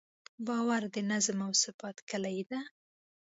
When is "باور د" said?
0.47-0.97